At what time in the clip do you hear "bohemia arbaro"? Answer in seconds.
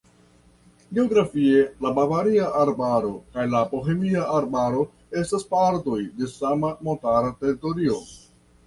3.75-4.83